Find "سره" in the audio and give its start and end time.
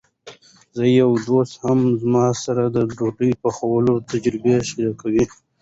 2.43-2.63